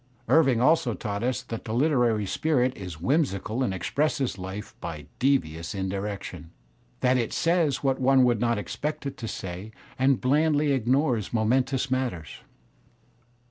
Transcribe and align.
Irving 0.27 0.59
also 0.59 0.95
taught 0.95 1.21
us 1.21 1.43
that 1.43 1.63
the 1.65 1.73
Uteraiy 1.73 2.27
spirit 2.27 2.75
is 2.75 2.99
whimsical 2.99 3.61
and 3.61 3.71
expresses 3.71 4.39
life 4.39 4.73
by 4.81 5.05
devious 5.19 5.75
indirections, 5.75 6.47
that 7.01 7.17
it 7.19 7.31
says 7.31 7.83
what 7.83 8.01
one 8.01 8.23
would 8.23 8.39
not 8.41 8.57
expect 8.57 9.05
it 9.05 9.15
to 9.17 9.27
say 9.27 9.69
and 9.99 10.19
blandly 10.19 10.71
ignores 10.71 11.31
momentous 11.33 11.91
matters. 11.91 12.37